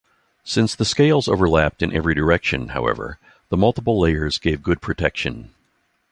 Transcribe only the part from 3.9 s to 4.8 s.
layers gave